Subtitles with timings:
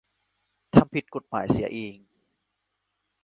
[0.73, 1.97] ทำผิดกฎหมายเสียเอง